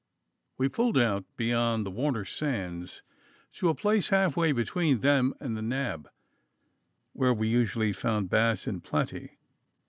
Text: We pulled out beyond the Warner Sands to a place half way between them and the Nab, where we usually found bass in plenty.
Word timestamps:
We 0.57 0.67
pulled 0.67 0.97
out 0.97 1.25
beyond 1.37 1.85
the 1.85 1.91
Warner 1.91 2.25
Sands 2.25 3.03
to 3.53 3.69
a 3.69 3.75
place 3.75 4.07
half 4.07 4.35
way 4.35 4.51
between 4.51 5.01
them 5.01 5.35
and 5.39 5.55
the 5.55 5.61
Nab, 5.61 6.09
where 7.13 7.35
we 7.35 7.47
usually 7.47 7.93
found 7.93 8.27
bass 8.27 8.65
in 8.65 8.81
plenty. 8.81 9.37